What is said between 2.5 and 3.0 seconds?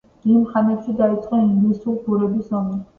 ომი.